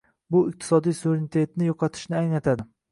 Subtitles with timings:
[0.35, 2.73] Bu iqtisodiy suverenitetni yo'qotishni anglatadi